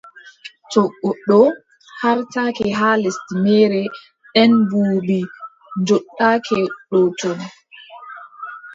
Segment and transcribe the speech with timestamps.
[0.71, 1.39] To goɗɗo
[1.99, 5.19] haartake haa lesdi meere, nden buubi
[5.81, 7.39] njooɗake dow ton,